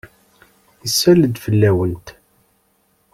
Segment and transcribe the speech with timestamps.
[0.87, 2.07] Isal-d fell-awent.